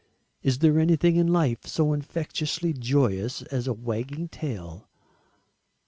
[0.41, 4.89] Is there anything in life so infectiously joyous as a wagging tail?